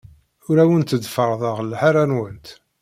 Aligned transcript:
Ur 0.49 0.57
awent-d-ferrḍeɣ 0.63 1.57
lḥaṛa-nwent. 1.67 2.47